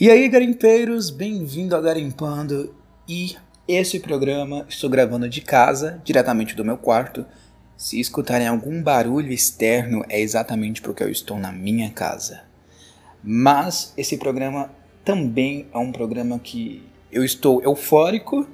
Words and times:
E 0.00 0.08
aí, 0.12 0.28
garimpeiros, 0.28 1.10
bem-vindo 1.10 1.74
a 1.74 1.80
Garimpando. 1.80 2.72
E 3.08 3.34
esse 3.66 3.98
programa 3.98 4.64
estou 4.68 4.88
gravando 4.88 5.28
de 5.28 5.40
casa, 5.40 6.00
diretamente 6.04 6.54
do 6.54 6.64
meu 6.64 6.78
quarto. 6.78 7.26
Se 7.76 7.98
escutarem 7.98 8.46
algum 8.46 8.80
barulho 8.80 9.32
externo, 9.32 10.04
é 10.08 10.20
exatamente 10.20 10.80
porque 10.80 11.02
eu 11.02 11.10
estou 11.10 11.36
na 11.36 11.50
minha 11.50 11.90
casa. 11.90 12.42
Mas 13.24 13.92
esse 13.96 14.16
programa 14.18 14.70
também 15.04 15.66
é 15.74 15.78
um 15.78 15.90
programa 15.90 16.38
que 16.38 16.80
eu 17.10 17.24
estou 17.24 17.60
eufórico, 17.64 18.46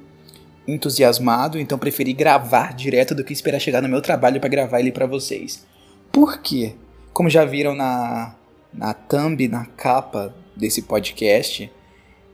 entusiasmado, 0.66 1.58
então 1.58 1.76
preferi 1.76 2.14
gravar 2.14 2.72
direto 2.72 3.14
do 3.14 3.22
que 3.22 3.34
esperar 3.34 3.60
chegar 3.60 3.82
no 3.82 3.88
meu 3.90 4.00
trabalho 4.00 4.40
para 4.40 4.48
gravar 4.48 4.80
ele 4.80 4.92
para 4.92 5.04
vocês. 5.04 5.66
Por 6.10 6.40
quê? 6.40 6.74
Como 7.12 7.28
já 7.28 7.44
viram 7.44 7.74
na, 7.74 8.34
na 8.72 8.94
thumb, 8.94 9.46
na 9.46 9.66
capa 9.66 10.34
desse 10.56 10.82
podcast, 10.82 11.70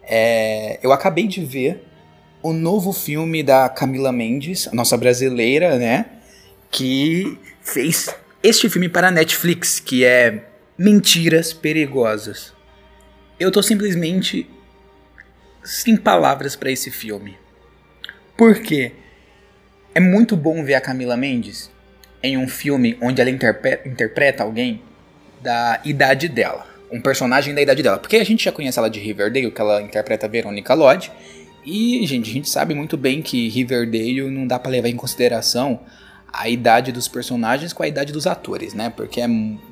é, 0.03 0.79
eu 0.83 0.93
acabei 0.93 1.27
de 1.27 1.45
ver 1.45 1.85
o 2.43 2.53
novo 2.53 2.93
filme 2.93 3.43
da 3.43 3.69
Camila 3.69 4.13
Mendes, 4.13 4.67
a 4.69 4.75
nossa 4.75 4.97
brasileira, 4.97 5.77
né? 5.79 6.07
Que 6.71 7.39
fez 7.61 8.15
este 8.43 8.69
filme 8.69 8.89
para 8.89 9.09
a 9.09 9.11
Netflix, 9.11 9.79
que 9.79 10.05
é 10.05 10.45
Mentiras 10.77 11.53
Perigosas. 11.53 12.53
Eu 13.39 13.51
tô 13.51 13.63
simplesmente 13.63 14.49
sem 15.63 15.97
palavras 15.97 16.57
para 16.57 16.71
esse 16.71 16.91
filme. 16.91 17.37
Por 18.37 18.61
quê? 18.61 18.93
É 19.95 20.01
muito 20.01 20.37
bom 20.37 20.65
ver 20.65 20.75
a 20.75 20.81
Camila 20.81 21.17
Mendes 21.17 21.71
em 22.23 22.37
um 22.37 22.49
filme 22.49 22.97
onde 23.01 23.21
ela 23.21 23.31
interpreta 23.31 24.43
alguém 24.43 24.83
da 25.43 25.81
idade 25.85 26.29
dela 26.29 26.70
um 26.91 27.01
personagem 27.01 27.55
da 27.55 27.63
idade 27.63 27.83
dela. 27.83 27.99
Porque 27.99 28.17
a 28.17 28.25
gente 28.25 28.45
já 28.45 28.53
conhece 28.53 28.79
ela 28.79 28.91
de 28.91 29.01
Riverdale, 29.01 29.51
que 29.51 29.61
ela 29.61 29.81
interpreta 29.81 30.27
a 30.27 30.29
Veronica 30.29 30.75
Lodge. 30.75 31.11
E, 31.65 32.05
gente, 32.07 32.31
a 32.31 32.33
gente 32.33 32.49
sabe 32.49 32.75
muito 32.75 32.97
bem 32.97 33.23
que 33.23 33.49
Riverdale 33.49 34.31
não 34.31 34.47
dá 34.47 34.59
para 34.59 34.71
levar 34.71 34.89
em 34.89 34.97
consideração 34.97 35.81
a 36.33 36.49
idade 36.49 36.93
dos 36.93 37.09
personagens 37.09 37.73
com 37.73 37.83
a 37.83 37.89
idade 37.89 38.13
dos 38.13 38.27
atores, 38.27 38.73
né? 38.73 38.91
Porque 38.91 39.21
é, 39.21 39.27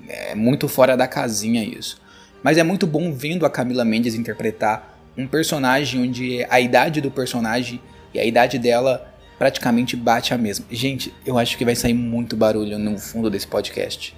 é 0.08 0.34
muito 0.34 0.68
fora 0.68 0.96
da 0.96 1.06
casinha 1.06 1.62
isso. 1.64 2.00
Mas 2.42 2.58
é 2.58 2.62
muito 2.62 2.86
bom 2.86 3.12
vendo 3.12 3.46
a 3.46 3.50
Camila 3.50 3.84
Mendes 3.84 4.14
interpretar 4.14 4.98
um 5.16 5.26
personagem 5.26 6.02
onde 6.02 6.46
a 6.48 6.60
idade 6.60 7.00
do 7.00 7.10
personagem 7.10 7.80
e 8.14 8.20
a 8.20 8.24
idade 8.24 8.58
dela 8.58 9.12
praticamente 9.38 9.96
bate 9.96 10.34
a 10.34 10.38
mesma. 10.38 10.66
Gente, 10.70 11.12
eu 11.24 11.38
acho 11.38 11.56
que 11.56 11.64
vai 11.64 11.74
sair 11.74 11.94
muito 11.94 12.36
barulho 12.36 12.78
no 12.78 12.98
fundo 12.98 13.30
desse 13.30 13.46
podcast 13.46 14.16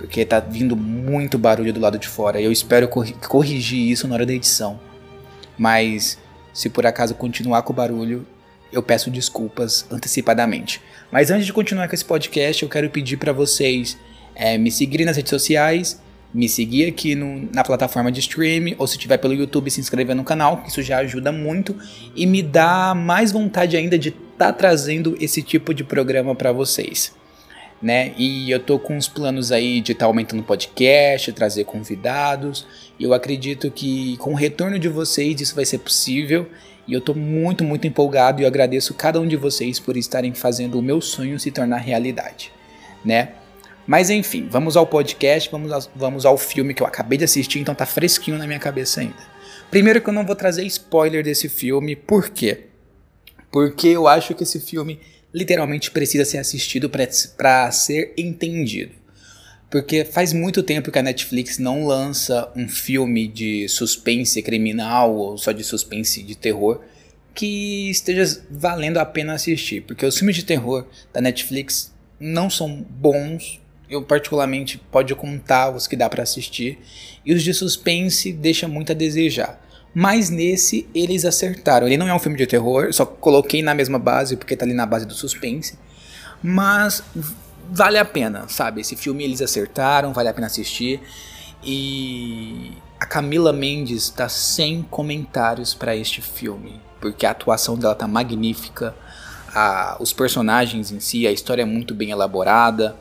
porque 0.00 0.24
tá 0.24 0.40
vindo 0.40 0.74
muito 0.74 1.36
barulho 1.36 1.74
do 1.74 1.78
lado 1.78 1.98
de 1.98 2.08
fora. 2.08 2.40
Eu 2.40 2.50
espero 2.50 2.88
corrigir 2.88 3.90
isso 3.90 4.08
na 4.08 4.14
hora 4.14 4.24
da 4.24 4.32
edição. 4.32 4.80
Mas 5.58 6.18
se 6.54 6.70
por 6.70 6.86
acaso 6.86 7.14
continuar 7.14 7.60
com 7.62 7.74
o 7.74 7.76
barulho, 7.76 8.26
eu 8.72 8.82
peço 8.82 9.10
desculpas 9.10 9.84
antecipadamente. 9.90 10.80
Mas 11.12 11.30
antes 11.30 11.44
de 11.44 11.52
continuar 11.52 11.86
com 11.86 11.94
esse 11.94 12.04
podcast, 12.04 12.62
eu 12.62 12.68
quero 12.70 12.88
pedir 12.88 13.18
para 13.18 13.30
vocês 13.30 13.98
é, 14.34 14.56
me 14.56 14.70
seguirem 14.70 15.04
nas 15.04 15.18
redes 15.18 15.28
sociais, 15.28 16.00
me 16.32 16.48
seguir 16.48 16.86
aqui 16.86 17.14
no, 17.14 17.46
na 17.52 17.62
plataforma 17.62 18.10
de 18.10 18.20
streaming, 18.20 18.76
ou 18.78 18.86
se 18.86 18.96
tiver 18.96 19.18
pelo 19.18 19.34
YouTube, 19.34 19.70
se 19.70 19.80
inscrever 19.80 20.16
no 20.16 20.24
canal, 20.24 20.62
que 20.62 20.70
isso 20.70 20.80
já 20.80 20.96
ajuda 20.96 21.30
muito 21.30 21.76
e 22.16 22.24
me 22.24 22.42
dá 22.42 22.94
mais 22.94 23.32
vontade 23.32 23.76
ainda 23.76 23.98
de 23.98 24.08
estar 24.08 24.46
tá 24.46 24.52
trazendo 24.52 25.14
esse 25.20 25.42
tipo 25.42 25.74
de 25.74 25.84
programa 25.84 26.34
para 26.34 26.52
vocês 26.52 27.19
né? 27.80 28.12
E 28.16 28.50
eu 28.50 28.60
tô 28.60 28.78
com 28.78 28.96
uns 28.96 29.08
planos 29.08 29.50
aí 29.50 29.80
de 29.80 29.92
estar 29.92 30.04
tá 30.04 30.06
aumentando 30.06 30.40
o 30.40 30.44
podcast, 30.44 31.32
trazer 31.32 31.64
convidados. 31.64 32.66
Eu 32.98 33.14
acredito 33.14 33.70
que 33.70 34.16
com 34.18 34.32
o 34.32 34.36
retorno 34.36 34.78
de 34.78 34.88
vocês 34.88 35.40
isso 35.40 35.54
vai 35.54 35.64
ser 35.64 35.78
possível. 35.78 36.46
E 36.86 36.92
eu 36.92 37.00
tô 37.00 37.14
muito, 37.14 37.62
muito 37.62 37.86
empolgado 37.86 38.40
e 38.40 38.44
eu 38.44 38.48
agradeço 38.48 38.94
cada 38.94 39.20
um 39.20 39.26
de 39.26 39.36
vocês 39.36 39.78
por 39.78 39.96
estarem 39.96 40.34
fazendo 40.34 40.78
o 40.78 40.82
meu 40.82 41.00
sonho 41.00 41.38
se 41.38 41.50
tornar 41.50 41.78
realidade, 41.78 42.50
né? 43.04 43.30
Mas 43.86 44.10
enfim, 44.10 44.48
vamos 44.50 44.76
ao 44.76 44.86
podcast, 44.86 45.48
vamos 45.50 45.88
vamos 45.94 46.26
ao 46.26 46.36
filme 46.36 46.74
que 46.74 46.82
eu 46.82 46.86
acabei 46.86 47.16
de 47.16 47.24
assistir, 47.24 47.60
então 47.60 47.74
tá 47.74 47.86
fresquinho 47.86 48.38
na 48.38 48.46
minha 48.46 48.58
cabeça 48.58 49.00
ainda. 49.00 49.30
Primeiro 49.70 50.00
que 50.00 50.08
eu 50.08 50.12
não 50.12 50.26
vou 50.26 50.34
trazer 50.34 50.64
spoiler 50.64 51.22
desse 51.22 51.48
filme, 51.48 51.94
por 51.94 52.30
quê? 52.30 52.66
Porque 53.52 53.88
eu 53.88 54.08
acho 54.08 54.34
que 54.34 54.42
esse 54.42 54.58
filme 54.58 55.00
literalmente 55.32 55.90
precisa 55.90 56.24
ser 56.24 56.38
assistido 56.38 56.90
para 56.90 57.70
ser 57.70 58.12
entendido. 58.16 58.92
Porque 59.70 60.04
faz 60.04 60.32
muito 60.32 60.62
tempo 60.62 60.90
que 60.90 60.98
a 60.98 61.02
Netflix 61.02 61.58
não 61.58 61.86
lança 61.86 62.50
um 62.56 62.68
filme 62.68 63.28
de 63.28 63.68
suspense 63.68 64.42
criminal 64.42 65.14
ou 65.14 65.38
só 65.38 65.52
de 65.52 65.62
suspense 65.62 66.22
de 66.22 66.34
terror 66.34 66.80
que 67.32 67.88
esteja 67.88 68.42
valendo 68.50 68.98
a 68.98 69.04
pena 69.04 69.34
assistir. 69.34 69.82
Porque 69.82 70.04
os 70.04 70.18
filmes 70.18 70.34
de 70.34 70.44
terror 70.44 70.86
da 71.12 71.20
Netflix 71.20 71.92
não 72.18 72.50
são 72.50 72.84
bons. 72.90 73.60
Eu, 73.88 74.02
particularmente, 74.02 74.78
pode 74.90 75.14
contar 75.14 75.70
os 75.70 75.86
que 75.86 75.96
dá 75.96 76.08
para 76.08 76.24
assistir. 76.24 76.78
E 77.24 77.32
os 77.32 77.42
de 77.42 77.54
suspense 77.54 78.32
deixam 78.32 78.68
muito 78.68 78.90
a 78.90 78.94
desejar. 78.94 79.64
Mas 79.94 80.30
nesse 80.30 80.88
eles 80.94 81.24
acertaram. 81.24 81.86
Ele 81.86 81.96
não 81.96 82.08
é 82.08 82.14
um 82.14 82.18
filme 82.18 82.36
de 82.36 82.46
terror, 82.46 82.92
só 82.92 83.04
coloquei 83.04 83.62
na 83.62 83.74
mesma 83.74 83.98
base 83.98 84.36
porque 84.36 84.56
tá 84.56 84.64
ali 84.64 84.74
na 84.74 84.86
base 84.86 85.06
do 85.06 85.14
suspense. 85.14 85.78
Mas 86.42 87.02
vale 87.70 87.98
a 87.98 88.04
pena, 88.04 88.46
sabe? 88.48 88.80
Esse 88.80 88.96
filme 88.96 89.24
eles 89.24 89.42
acertaram, 89.42 90.12
vale 90.12 90.28
a 90.28 90.34
pena 90.34 90.46
assistir. 90.46 91.00
E 91.62 92.72
a 92.98 93.06
Camila 93.06 93.52
Mendes 93.52 94.08
tá 94.10 94.28
sem 94.28 94.82
comentários 94.82 95.74
para 95.74 95.94
este 95.96 96.22
filme, 96.22 96.80
porque 97.00 97.26
a 97.26 97.32
atuação 97.32 97.76
dela 97.76 97.94
tá 97.94 98.06
magnífica. 98.06 98.94
A, 99.52 99.96
os 99.98 100.12
personagens 100.12 100.92
em 100.92 101.00
si, 101.00 101.26
a 101.26 101.32
história 101.32 101.62
é 101.62 101.66
muito 101.66 101.94
bem 101.94 102.10
elaborada 102.10 102.96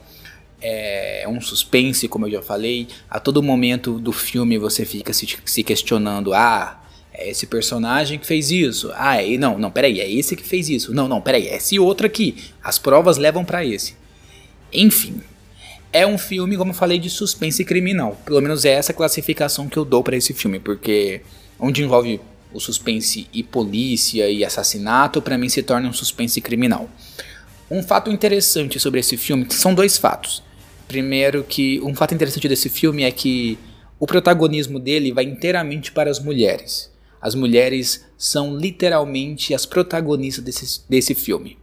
é 0.62 1.26
um 1.28 1.40
suspense, 1.40 2.08
como 2.08 2.28
eu 2.28 2.32
já 2.32 2.42
falei. 2.42 2.88
A 3.10 3.20
todo 3.20 3.42
momento 3.42 4.00
do 4.00 4.12
filme 4.12 4.58
você 4.58 4.86
fica 4.86 5.14
se, 5.14 5.28
se 5.46 5.64
questionando: 5.64 6.34
ah, 6.34 6.82
é 7.14 7.30
esse 7.30 7.48
personagem 7.48 8.18
que 8.18 8.26
fez 8.26 8.52
isso. 8.52 8.92
Ah, 8.96 9.22
é, 9.22 9.38
não, 9.38 9.58
não, 9.58 9.72
peraí, 9.72 10.00
é 10.00 10.10
esse 10.10 10.36
que 10.36 10.44
fez 10.44 10.70
isso. 10.70 10.94
Não, 10.94 11.08
não, 11.08 11.22
peraí, 11.22 11.48
é 11.48 11.58
esse 11.58 11.78
outro 11.80 12.08
aqui. 12.08 12.36
As 12.64 12.78
provas 12.78 13.18
levam 13.18 13.44
para 13.44 13.66
esse. 13.66 13.96
Enfim, 14.72 15.22
é 15.92 16.06
um 16.06 16.18
filme, 16.18 16.56
como 16.56 16.72
eu 16.72 16.76
falei, 16.76 17.00
de 17.00 17.10
suspense 17.10 17.66
criminal. 17.66 18.18
Pelo 18.26 18.42
menos 18.42 18.64
é 18.64 18.72
essa 18.72 18.94
classificação 18.94 19.68
que 19.68 19.78
eu 19.78 19.84
dou 19.84 20.04
para 20.04 20.16
esse 20.16 20.34
filme, 20.34 20.60
porque 20.60 21.22
onde 21.60 21.84
envolve 21.84 22.22
o 22.54 22.60
suspense 22.60 23.28
e 23.34 23.44
polícia 23.44 24.30
e 24.30 24.44
assassinato, 24.44 25.22
para 25.22 25.38
mim 25.38 25.50
se 25.50 25.62
torna 25.62 25.90
um 25.90 25.94
suspense 25.94 26.40
criminal. 26.42 26.90
Um 27.70 27.84
fato 27.84 28.12
interessante 28.12 28.80
sobre 28.80 29.00
esse 29.00 29.18
filme 29.18 29.46
são 29.50 29.74
dois 29.74 29.98
fatos. 29.98 30.42
Primeiro 30.90 31.44
que 31.44 31.80
um 31.82 31.94
fato 31.94 32.16
interessante 32.16 32.50
desse 32.50 32.68
filme 32.68 33.04
é 33.04 33.12
que 33.12 33.60
o 34.00 34.08
protagonismo 34.08 34.80
dele 34.80 35.12
vai 35.12 35.24
inteiramente 35.24 35.92
para 35.92 36.10
as 36.10 36.20
mulheres. 36.20 36.92
As 37.22 37.36
mulheres 37.36 38.08
são 38.18 38.58
literalmente 38.58 39.54
as 39.54 39.68
protagonistas 39.68 40.44
desse, 40.44 40.82
desse 40.90 41.14
filme. 41.14 41.60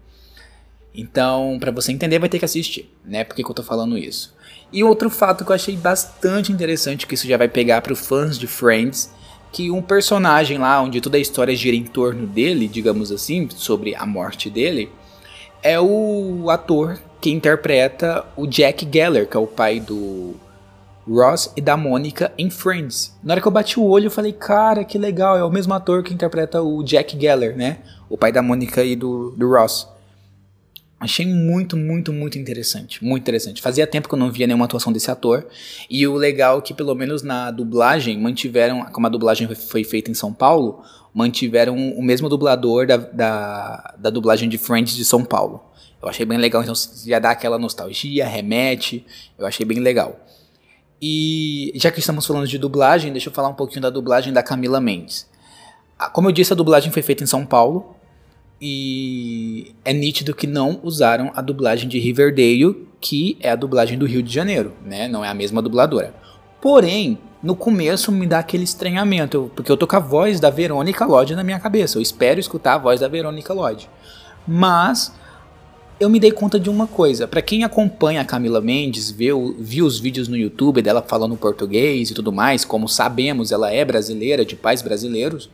Então, 0.95 1.59
para 1.59 1.73
você 1.73 1.91
entender, 1.91 2.21
vai 2.21 2.29
ter 2.29 2.39
que 2.39 2.45
assistir, 2.45 2.89
né? 3.05 3.25
Por 3.25 3.35
que, 3.35 3.43
que 3.43 3.51
eu 3.51 3.55
tô 3.55 3.65
falando 3.65 3.99
isso? 3.99 4.33
E 4.73 4.85
outro 4.85 5.11
fato 5.11 5.45
que 5.45 5.51
eu 5.51 5.57
achei 5.57 5.77
bastante 5.77 6.53
interessante, 6.53 7.05
que 7.05 7.15
isso 7.15 7.27
já 7.27 7.37
vai 7.37 7.49
pegar 7.49 7.81
para 7.81 7.93
os 7.93 8.07
fãs 8.07 8.39
de 8.39 8.47
Friends, 8.47 9.11
que 9.51 9.73
um 9.73 9.83
personagem 9.83 10.59
lá, 10.59 10.81
onde 10.81 11.01
toda 11.01 11.17
a 11.17 11.21
história 11.21 11.57
gira 11.57 11.75
em 11.75 11.83
torno 11.83 12.29
dele, 12.29 12.69
digamos 12.69 13.11
assim, 13.11 13.49
sobre 13.51 13.93
a 13.97 14.07
morte 14.07 14.49
dele, 14.49 14.89
é 15.65 15.81
o 15.81 16.49
ator 16.49 16.97
que 17.21 17.31
interpreta 17.31 18.25
o 18.37 18.47
Jack 18.47 18.89
Geller, 18.93 19.29
que 19.29 19.37
é 19.37 19.41
o 19.41 19.47
pai 19.47 19.81
do 19.81 20.35
Ross 21.09 21.53
e 21.57 21.61
da 21.61 21.77
Mônica 21.77 22.33
em 22.37 22.51
Friends. 22.51 23.17
Na 23.23 23.35
hora 23.35 23.41
que 23.41 23.47
eu 23.47 23.53
bati 23.53 23.79
o 23.79 23.85
olho, 23.85 24.07
eu 24.07 24.11
falei, 24.11 24.33
cara, 24.33 24.85
que 24.85 24.99
legal, 24.99 25.37
é 25.37 25.45
o 25.45 25.51
mesmo 25.51 25.73
ator 25.73 26.03
que 26.03 26.13
interpreta 26.13 26.61
o 26.61 26.83
Jack 26.83 27.19
Geller, 27.19 27.57
né? 27.57 27.79
O 28.09 28.19
pai 28.19 28.33
da 28.33 28.43
Mônica 28.43 28.83
e 28.83 28.97
do, 28.97 29.31
do 29.33 29.49
Ross. 29.49 29.89
Achei 30.99 31.27
muito, 31.27 31.77
muito, 31.77 32.13
muito 32.13 32.39
interessante. 32.39 33.05
Muito 33.05 33.23
interessante. 33.23 33.61
Fazia 33.61 33.87
tempo 33.87 34.09
que 34.09 34.15
eu 34.15 34.19
não 34.19 34.31
via 34.31 34.47
nenhuma 34.47 34.65
atuação 34.65 34.93
desse 34.93 35.11
ator. 35.11 35.47
E 35.91 36.07
o 36.07 36.15
legal 36.15 36.59
é 36.59 36.61
que, 36.63 36.73
pelo 36.73 36.95
menos 36.95 37.23
na 37.23 37.51
dublagem, 37.51 38.19
mantiveram. 38.19 38.83
Como 38.87 39.07
a 39.07 39.11
dublagem 39.11 39.47
foi 39.55 39.85
feita 39.85 40.11
em 40.11 40.15
São 40.15 40.33
Paulo, 40.33 40.83
mantiveram 41.13 41.77
o 41.77 42.03
mesmo 42.03 42.31
dublador 42.31 42.87
da, 42.87 42.97
da, 42.97 43.95
da 43.99 44.11
dublagem 44.11 44.49
de 44.49 44.57
Friends 44.57 44.97
de 44.97 45.05
São 45.05 45.23
Paulo. 45.23 45.63
Eu 46.03 46.09
achei 46.09 46.27
bem 46.27 46.39
legal, 46.39 46.63
então 46.63 46.75
já 47.05 47.19
dá 47.19 47.31
aquela 47.31 47.59
nostalgia, 47.59 48.27
remete, 48.27 49.05
eu 49.39 49.47
achei 49.47 49.65
bem 49.65 49.81
legal. 49.81 50.21
E 51.01 51.73
já 51.75 51.91
que 51.91 52.01
estamos 52.01 52.27
falando 52.27 52.47
de 52.47 52.59
dublagem, 52.59 53.13
deixa 53.13 53.29
eu 53.29 53.33
falar 53.33 53.49
um 53.49 53.55
pouquinho 53.55 53.83
da 53.83 53.91
dublagem 53.91 54.33
da 54.33 54.43
Camila 54.43 54.81
Mendes. 54.81 55.29
Como 56.13 56.29
eu 56.29 56.33
disse, 56.33 56.53
a 56.53 56.57
dublagem 56.57 56.93
foi 56.93 57.03
feita 57.03 57.25
em 57.25 57.27
São 57.27 57.45
Paulo 57.45 57.97
e 58.61 59.75
é 59.85 59.93
nítido 59.93 60.35
que 60.35 60.47
não 60.47 60.81
usaram 60.83 61.31
a 61.35 61.43
dublagem 61.43 61.89
de 61.89 61.99
Riverdale, 61.99 62.87
que 63.01 63.37
é 63.41 63.51
a 63.51 63.57
dublagem 63.57 63.99
do 63.99 64.07
Rio 64.07 64.23
de 64.23 64.33
Janeiro, 64.33 64.73
né? 64.85 65.09
Não 65.09 65.25
é 65.25 65.29
a 65.29 65.35
mesma 65.35 65.61
dubladora. 65.61 66.15
Porém, 66.61 67.19
no 67.43 67.55
começo 67.55 68.11
me 68.11 68.27
dá 68.27 68.39
aquele 68.39 68.65
estranhamento, 68.65 69.51
porque 69.55 69.71
eu 69.71 69.77
tô 69.77 69.87
com 69.87 69.97
a 69.97 70.01
voz 70.01 70.41
da 70.41 70.51
Verônica 70.51 71.05
Lodge 71.05 71.35
na 71.35 71.45
minha 71.45 71.61
cabeça. 71.61 71.99
Eu 71.99 72.03
espero 72.03 72.41
escutar 72.41 72.75
a 72.75 72.79
voz 72.79 73.01
da 73.01 73.09
Verônica 73.09 73.53
Lodge. 73.53 73.89
Mas 74.49 75.13
eu 75.99 76.09
me 76.11 76.21
dei 76.21 76.31
conta 76.31 76.61
de 76.61 76.69
uma 76.69 76.87
coisa. 76.87 77.27
Para 77.27 77.41
quem 77.41 77.65
acompanha 77.65 78.21
a 78.21 78.25
Camila 78.25 78.61
Mendes, 78.61 79.11
viu, 79.11 79.57
viu 79.59 79.87
os 79.87 79.99
vídeos 79.99 80.29
no 80.29 80.37
YouTube 80.37 80.83
dela 80.83 81.03
falando 81.03 81.37
português 81.37 82.11
e 82.11 82.15
tudo 82.15 82.33
mais, 82.33 82.65
como 82.65 82.89
sabemos, 82.89 83.51
ela 83.51 83.73
é 83.73 83.85
brasileira, 83.85 84.45
de 84.45 84.55
pais 84.57 84.83
brasileiros. 84.83 85.49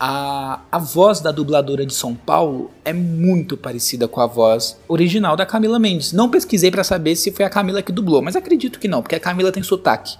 A, 0.00 0.60
a 0.70 0.78
voz 0.78 1.20
da 1.20 1.32
dubladora 1.32 1.84
de 1.84 1.92
São 1.92 2.14
Paulo 2.14 2.70
é 2.84 2.92
muito 2.92 3.56
parecida 3.56 4.06
com 4.06 4.20
a 4.20 4.26
voz 4.26 4.78
original 4.86 5.36
da 5.36 5.44
Camila 5.44 5.78
Mendes. 5.78 6.12
Não 6.12 6.30
pesquisei 6.30 6.70
para 6.70 6.84
saber 6.84 7.16
se 7.16 7.32
foi 7.32 7.44
a 7.44 7.50
Camila 7.50 7.82
que 7.82 7.92
dublou, 7.92 8.22
mas 8.22 8.36
acredito 8.36 8.78
que 8.78 8.88
não, 8.88 9.02
porque 9.02 9.16
a 9.16 9.20
Camila 9.20 9.52
tem 9.52 9.62
sotaque 9.62 10.16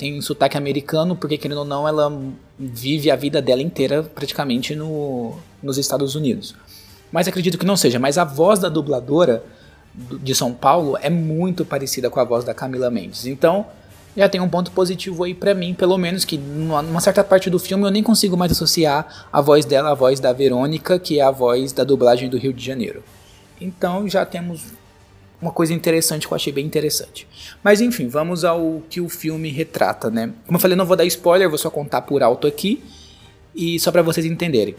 tem 0.00 0.18
sotaque 0.22 0.56
americano, 0.56 1.14
porque 1.14 1.36
querendo 1.36 1.58
ou 1.58 1.64
não, 1.66 1.86
ela 1.86 2.10
vive 2.58 3.10
a 3.10 3.16
vida 3.16 3.42
dela 3.42 3.60
inteira 3.60 4.02
praticamente 4.02 4.74
no, 4.74 5.34
nos 5.62 5.76
Estados 5.76 6.14
Unidos. 6.14 6.54
Mas 7.12 7.26
acredito 7.28 7.58
que 7.58 7.66
não 7.66 7.76
seja, 7.76 7.98
mas 7.98 8.18
a 8.18 8.24
voz 8.24 8.58
da 8.58 8.68
dubladora 8.68 9.42
de 9.94 10.34
São 10.34 10.52
Paulo 10.52 10.96
é 11.00 11.10
muito 11.10 11.64
parecida 11.64 12.08
com 12.08 12.20
a 12.20 12.24
voz 12.24 12.44
da 12.44 12.54
Camila 12.54 12.90
Mendes. 12.90 13.26
Então, 13.26 13.66
já 14.16 14.28
tem 14.28 14.40
um 14.40 14.48
ponto 14.48 14.70
positivo 14.72 15.24
aí 15.24 15.34
para 15.34 15.54
mim, 15.54 15.74
pelo 15.74 15.96
menos 15.96 16.24
que 16.24 16.36
numa 16.36 17.00
certa 17.00 17.22
parte 17.22 17.48
do 17.48 17.58
filme 17.58 17.84
eu 17.84 17.90
nem 17.90 18.02
consigo 18.02 18.36
mais 18.36 18.52
associar 18.52 19.26
a 19.32 19.40
voz 19.40 19.64
dela 19.64 19.90
à 19.90 19.94
voz 19.94 20.20
da 20.20 20.32
Verônica, 20.32 20.98
que 20.98 21.18
é 21.18 21.22
a 21.22 21.30
voz 21.30 21.72
da 21.72 21.84
dublagem 21.84 22.28
do 22.28 22.36
Rio 22.36 22.52
de 22.52 22.64
Janeiro. 22.64 23.02
Então 23.60 24.08
já 24.08 24.24
temos 24.24 24.62
uma 25.40 25.52
coisa 25.52 25.72
interessante 25.72 26.26
que 26.26 26.32
eu 26.32 26.36
achei 26.36 26.52
bem 26.52 26.66
interessante. 26.66 27.26
Mas 27.62 27.80
enfim, 27.80 28.08
vamos 28.08 28.44
ao 28.44 28.82
que 28.90 29.00
o 29.00 29.08
filme 29.08 29.48
retrata, 29.50 30.10
né? 30.10 30.32
Como 30.44 30.56
eu 30.56 30.60
falei, 30.60 30.76
não 30.76 30.84
vou 30.84 30.96
dar 30.96 31.04
spoiler, 31.04 31.48
vou 31.48 31.58
só 31.58 31.70
contar 31.70 32.02
por 32.02 32.22
alto 32.22 32.46
aqui 32.46 32.82
e 33.54 33.78
só 33.80 33.90
para 33.90 34.02
vocês 34.02 34.26
entenderem. 34.26 34.74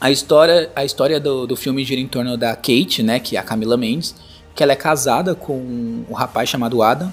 A 0.00 0.10
história, 0.10 0.70
a 0.76 0.84
história 0.84 1.18
do, 1.18 1.46
do 1.46 1.56
filme 1.56 1.84
gira 1.84 2.00
em 2.00 2.06
torno 2.06 2.36
da 2.36 2.54
Kate, 2.54 3.02
né, 3.02 3.18
que 3.18 3.36
é 3.36 3.40
a 3.40 3.42
Camila 3.42 3.76
Mendes, 3.76 4.14
que 4.54 4.62
ela 4.62 4.72
é 4.72 4.76
casada 4.76 5.34
com 5.34 6.04
um 6.08 6.12
rapaz 6.12 6.48
chamado 6.48 6.82
Adam. 6.82 7.12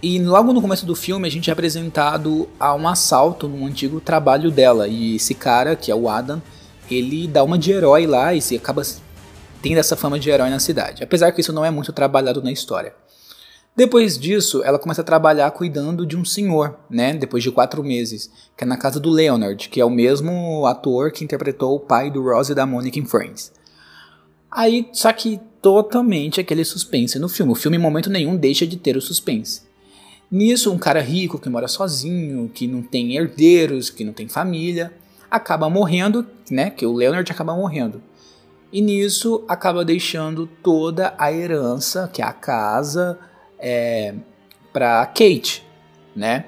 E 0.00 0.20
logo 0.20 0.52
no 0.52 0.62
começo 0.62 0.86
do 0.86 0.94
filme 0.94 1.26
a 1.26 1.30
gente 1.30 1.50
é 1.50 1.52
apresentado 1.52 2.48
a 2.58 2.72
um 2.72 2.86
assalto 2.86 3.48
num 3.48 3.66
antigo 3.66 4.00
trabalho 4.00 4.48
dela. 4.48 4.86
E 4.86 5.16
esse 5.16 5.34
cara, 5.34 5.74
que 5.74 5.90
é 5.90 5.94
o 5.94 6.08
Adam, 6.08 6.40
ele 6.88 7.26
dá 7.26 7.42
uma 7.42 7.58
de 7.58 7.72
herói 7.72 8.06
lá 8.06 8.32
e 8.32 8.40
se 8.40 8.56
acaba 8.56 8.82
tendo 9.60 9.78
essa 9.78 9.96
fama 9.96 10.20
de 10.20 10.30
herói 10.30 10.50
na 10.50 10.60
cidade, 10.60 11.02
apesar 11.02 11.32
que 11.32 11.40
isso 11.40 11.52
não 11.52 11.64
é 11.64 11.70
muito 11.70 11.92
trabalhado 11.92 12.40
na 12.40 12.52
história. 12.52 12.94
Depois 13.78 14.18
disso, 14.18 14.60
ela 14.64 14.76
começa 14.76 15.02
a 15.02 15.04
trabalhar 15.04 15.48
cuidando 15.52 16.04
de 16.04 16.16
um 16.16 16.24
senhor, 16.24 16.76
né? 16.90 17.14
Depois 17.14 17.44
de 17.44 17.52
quatro 17.52 17.80
meses, 17.84 18.28
que 18.56 18.64
é 18.64 18.66
na 18.66 18.76
casa 18.76 18.98
do 18.98 19.08
Leonard, 19.08 19.68
que 19.68 19.80
é 19.80 19.84
o 19.84 19.88
mesmo 19.88 20.66
ator 20.66 21.12
que 21.12 21.22
interpretou 21.22 21.76
o 21.76 21.78
pai 21.78 22.10
do 22.10 22.20
Ross 22.20 22.48
e 22.48 22.56
da 22.56 22.66
Monica 22.66 22.98
em 22.98 23.06
Friends. 23.06 23.52
Aí, 24.50 24.88
só 24.92 25.12
que 25.12 25.38
totalmente 25.62 26.40
aquele 26.40 26.64
suspense 26.64 27.20
no 27.20 27.28
filme. 27.28 27.52
O 27.52 27.54
filme 27.54 27.76
em 27.76 27.80
momento 27.80 28.10
nenhum 28.10 28.36
deixa 28.36 28.66
de 28.66 28.76
ter 28.76 28.96
o 28.96 29.00
suspense. 29.00 29.62
Nisso, 30.28 30.72
um 30.72 30.78
cara 30.78 31.00
rico 31.00 31.38
que 31.38 31.48
mora 31.48 31.68
sozinho, 31.68 32.50
que 32.52 32.66
não 32.66 32.82
tem 32.82 33.16
herdeiros, 33.16 33.90
que 33.90 34.02
não 34.02 34.12
tem 34.12 34.26
família, 34.26 34.92
acaba 35.30 35.70
morrendo, 35.70 36.26
né? 36.50 36.68
Que 36.68 36.84
o 36.84 36.92
Leonard 36.92 37.30
acaba 37.30 37.54
morrendo. 37.54 38.02
E 38.72 38.80
nisso 38.80 39.44
acaba 39.46 39.84
deixando 39.84 40.48
toda 40.64 41.14
a 41.16 41.32
herança, 41.32 42.10
que 42.12 42.20
é 42.20 42.24
a 42.24 42.32
casa, 42.32 43.16
é, 43.58 44.14
para 44.72 45.04
Kate, 45.06 45.64
né? 46.14 46.46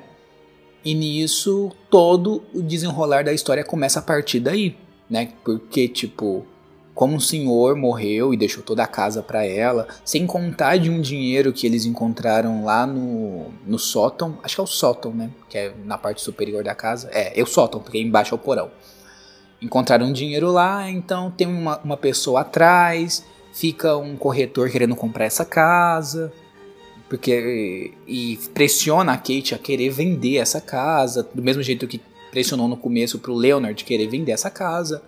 E 0.85 0.95
nisso 0.95 1.71
todo 1.91 2.43
o 2.55 2.63
desenrolar 2.63 3.25
da 3.25 3.33
história 3.33 3.65
começa 3.65 3.99
a 3.99 4.03
partir 4.03 4.41
daí, 4.41 4.77
né? 5.09 5.33
Porque 5.45 5.89
tipo, 5.89 6.47
como 6.95 7.17
o 7.17 7.21
senhor 7.21 7.77
morreu 7.77 8.33
e 8.33 8.37
deixou 8.37 8.63
toda 8.63 8.83
a 8.83 8.87
casa 8.87 9.23
para 9.23 9.45
ela, 9.45 9.87
sem 10.05 10.27
contar 10.27 10.79
de 10.79 10.89
um 10.89 11.01
dinheiro 11.01 11.53
que 11.53 11.67
eles 11.67 11.85
encontraram 11.85 12.65
lá 12.65 12.87
no, 12.87 13.51
no 13.67 13.79
sótão, 13.79 14.39
acho 14.43 14.55
que 14.55 14.61
é 14.61 14.65
o 14.65 14.67
sótão, 14.67 15.13
né? 15.13 15.31
Que 15.49 15.59
é 15.59 15.75
na 15.85 15.99
parte 15.99 16.23
superior 16.23 16.65
da 16.65 16.75
casa. 16.75 17.11
É, 17.13 17.39
é 17.39 17.43
o 17.43 17.47
sótão, 17.47 17.81
porque 17.81 17.99
embaixo 17.99 18.35
é 18.35 18.37
o 18.37 18.39
porão 18.39 18.71
encontraram 19.61 20.13
dinheiro 20.13 20.51
lá, 20.51 20.89
então 20.89 21.31
tem 21.31 21.47
uma, 21.47 21.79
uma 21.79 21.97
pessoa 21.97 22.41
atrás, 22.41 23.25
fica 23.53 23.97
um 23.97 24.17
corretor 24.17 24.71
querendo 24.71 24.97
comprar 24.97 25.27
essa 25.27 25.45
casa, 25.45 26.33
porque 27.11 27.93
e 28.07 28.39
pressiona 28.55 29.13
a 29.13 29.17
Kate 29.17 29.53
a 29.53 29.59
querer 29.59 29.91
vender 29.91 30.37
essa 30.37 30.61
casa, 30.61 31.29
do 31.35 31.43
mesmo 31.43 31.61
jeito 31.61 31.89
que 31.89 32.01
pressionou 32.31 32.69
no 32.69 32.77
começo 32.77 33.19
para 33.19 33.33
o 33.33 33.37
Leonard 33.37 33.85
querer 33.85 34.07
vender 34.07 34.31
essa 34.31 34.49
casa. 34.49 35.03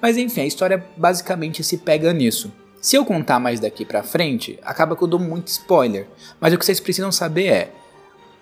Mas 0.00 0.18
enfim, 0.18 0.42
a 0.42 0.46
história 0.46 0.86
basicamente 0.94 1.64
se 1.64 1.78
pega 1.78 2.12
nisso. 2.12 2.52
Se 2.82 2.96
eu 2.96 3.04
contar 3.04 3.40
mais 3.40 3.58
daqui 3.58 3.82
pra 3.86 4.02
frente, 4.02 4.58
acaba 4.62 4.94
que 4.94 5.02
eu 5.02 5.08
dou 5.08 5.18
muito 5.18 5.48
spoiler. 5.48 6.06
Mas 6.38 6.52
o 6.52 6.58
que 6.58 6.66
vocês 6.66 6.78
precisam 6.78 7.10
saber 7.10 7.46
é: 7.46 7.72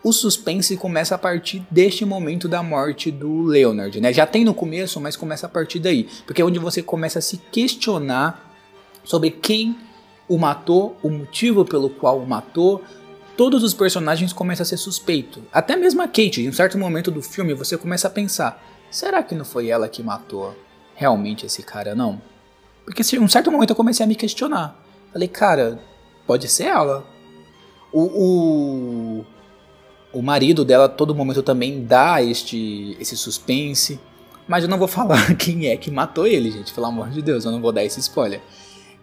o 0.03 0.13
suspense 0.13 0.77
começa 0.77 1.15
a 1.15 1.19
partir 1.19 1.65
deste 1.71 2.05
momento 2.05 2.49
da 2.49 2.61
morte 2.61 3.13
do 3.13 3.43
Leonard, 3.43 4.01
né? 4.01 4.13
Já 4.13 4.27
tem 4.27 4.45
no 4.45 4.53
começo, 4.53 5.01
mas 5.01 5.17
começa 5.17 5.47
a 5.47 5.49
partir 5.49 5.79
daí, 5.79 6.09
porque 6.27 6.43
é 6.43 6.45
onde 6.45 6.59
você 6.59 6.83
começa 6.83 7.21
a 7.21 7.23
se 7.23 7.37
questionar 7.53 8.53
sobre 9.05 9.31
quem 9.31 9.77
o 10.29 10.39
matou, 10.39 10.97
o 11.03 11.11
motivo 11.11 11.65
pelo 11.65 11.91
qual 11.91 12.19
o 12.19 12.27
matou. 12.27 12.83
Todos 13.37 13.63
os 13.63 13.75
personagens 13.75 14.33
começam 14.33 14.63
a 14.63 14.67
ser 14.67 14.77
suspeitos. 14.79 15.43
Até 15.53 15.77
mesmo 15.77 16.01
a 16.01 16.07
Kate, 16.07 16.41
em 16.41 16.49
um 16.49 16.53
certo 16.53 16.79
momento 16.79 17.11
do 17.11 17.23
filme, 17.23 17.55
você 17.55 17.77
começa 17.77 18.09
a 18.09 18.11
pensar: 18.11 18.63
será 18.91 19.23
que 19.23 19.35
não 19.35 19.45
foi 19.45 19.69
ela 19.69 19.89
que 19.89 20.03
matou 20.03 20.57
realmente 20.95 21.45
esse 21.45 21.63
cara, 21.63 21.95
não? 21.95 22.21
Porque 22.85 23.03
em 23.15 23.21
um 23.21 23.29
certo 23.29 23.51
momento 23.51 23.71
eu 23.71 23.77
comecei 23.77 24.05
a 24.05 24.07
me 24.07 24.15
questionar. 24.15 24.81
Falei, 25.13 25.29
cara, 25.29 25.81
pode 26.27 26.49
ser 26.49 26.65
ela. 26.65 27.05
O, 27.93 28.03
o, 28.03 29.27
o 30.13 30.23
marido 30.23 30.65
dela 30.65 30.89
todo 30.89 31.15
momento 31.15 31.43
também 31.43 31.85
dá 31.85 32.23
este 32.23 32.97
esse 33.01 33.17
suspense. 33.17 34.01
Mas 34.47 34.63
eu 34.63 34.71
não 34.71 34.79
vou 34.79 34.87
falar 34.89 35.35
quem 35.37 35.67
é 35.67 35.77
que 35.77 35.91
matou 35.91 36.27
ele, 36.27 36.51
gente. 36.51 36.73
Pelo 36.73 36.87
amor 36.87 37.11
de 37.11 37.21
Deus, 37.21 37.45
eu 37.45 37.51
não 37.51 37.61
vou 37.61 37.73
dar 37.73 37.85
esse 37.85 38.01
spoiler. 38.01 38.41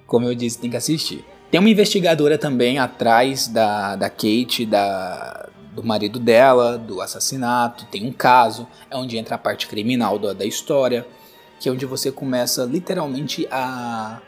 Como 0.06 0.26
eu 0.26 0.36
disse, 0.36 0.60
tem 0.60 0.70
que 0.70 0.78
assistir. 0.78 1.26
Tem 1.50 1.60
uma 1.60 1.70
investigadora 1.70 2.38
também 2.38 2.80
atrás 2.80 3.48
da, 3.48 3.96
da 3.96 4.10
Kate, 4.10 4.66
da, 4.66 5.50
do 5.74 5.84
marido 5.84 6.20
dela, 6.20 6.78
do 6.78 7.02
assassinato. 7.02 7.86
Tem 7.86 8.06
um 8.08 8.12
caso, 8.12 8.68
é 8.90 8.98
onde 8.98 9.18
entra 9.18 9.36
a 9.36 9.38
parte 9.38 9.68
criminal 9.68 10.18
da, 10.18 10.34
da 10.34 10.46
história, 10.46 11.06
que 11.60 11.70
é 11.70 11.72
onde 11.72 11.86
você 11.86 12.12
começa 12.12 12.66
literalmente 12.66 13.48
a, 13.52 14.20